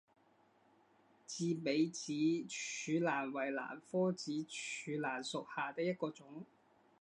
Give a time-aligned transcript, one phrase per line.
[1.27, 6.43] 雉尾指柱兰为兰科指柱兰属下的一个种。